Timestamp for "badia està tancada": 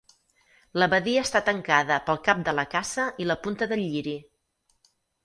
0.93-1.97